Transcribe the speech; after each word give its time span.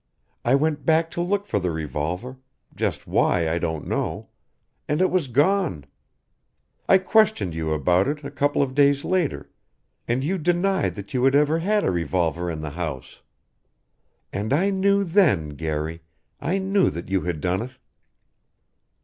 I 0.43 0.55
went 0.55 0.83
back 0.83 1.11
to 1.11 1.21
look 1.21 1.45
for 1.45 1.59
the 1.59 1.69
revolver 1.69 2.37
just 2.75 3.05
why, 3.05 3.47
I 3.47 3.59
don't 3.59 3.85
know 3.85 4.29
and 4.87 4.99
it 4.99 5.11
was 5.11 5.27
gone. 5.27 5.85
I 6.89 6.97
questioned 6.97 7.53
you 7.53 7.71
about 7.71 8.07
it 8.07 8.23
a 8.25 8.31
couple 8.31 8.63
of 8.63 8.73
days 8.73 9.05
later, 9.05 9.51
and 10.07 10.23
you 10.23 10.39
denied 10.39 10.95
that 10.95 11.13
you 11.13 11.23
had 11.25 11.35
ever 11.35 11.59
had 11.59 11.83
a 11.83 11.91
revolver 11.91 12.49
in 12.49 12.61
the 12.61 12.71
house. 12.71 13.21
And 14.33 14.51
I 14.53 14.71
knew 14.71 15.03
then, 15.03 15.49
Garry 15.49 16.01
I 16.39 16.57
knew 16.57 16.89
that 16.89 17.09
you 17.09 17.21
had 17.21 17.39
done 17.39 17.61
it." 17.61 17.77